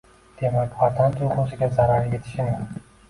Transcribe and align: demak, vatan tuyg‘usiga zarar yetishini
demak, 0.37 0.71
vatan 0.79 1.13
tuyg‘usiga 1.19 1.69
zarar 1.77 2.09
yetishini 2.15 2.85